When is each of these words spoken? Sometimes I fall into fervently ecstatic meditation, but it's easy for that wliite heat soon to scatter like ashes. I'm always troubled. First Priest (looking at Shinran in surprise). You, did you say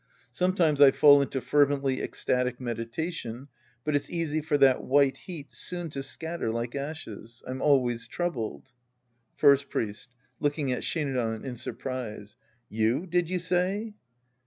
Sometimes 0.31 0.81
I 0.81 0.89
fall 0.89 1.21
into 1.21 1.39
fervently 1.39 2.01
ecstatic 2.01 2.59
meditation, 2.59 3.49
but 3.85 3.95
it's 3.95 4.09
easy 4.09 4.41
for 4.41 4.57
that 4.57 4.79
wliite 4.79 5.15
heat 5.15 5.53
soon 5.53 5.91
to 5.91 6.01
scatter 6.01 6.49
like 6.49 6.73
ashes. 6.73 7.43
I'm 7.45 7.61
always 7.61 8.07
troubled. 8.07 8.63
First 9.37 9.69
Priest 9.69 10.07
(looking 10.39 10.71
at 10.71 10.81
Shinran 10.81 11.45
in 11.45 11.55
surprise). 11.55 12.35
You, 12.71 13.05
did 13.05 13.29
you 13.29 13.37
say 13.37 13.93